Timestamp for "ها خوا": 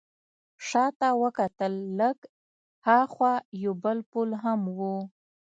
2.85-3.33